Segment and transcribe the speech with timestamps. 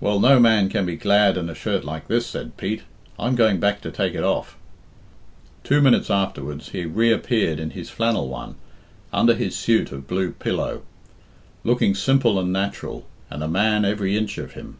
[0.00, 2.84] "Well, no man can be glad in a shirt like this," said Pete;
[3.18, 4.56] "I'm going back to take it off."
[5.62, 8.54] Two minutes afterwards he reappeared in his flannel one,
[9.12, 10.82] under his suit of blue pilot,
[11.64, 14.78] looking simple and natural, and a man every inch of him.